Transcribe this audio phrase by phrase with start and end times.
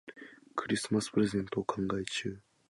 [0.55, 2.41] クリスマスプレゼントを考え中。